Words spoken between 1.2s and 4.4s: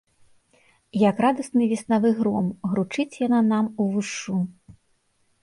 радасны веснавы гром, гручыць яна нам увушшу.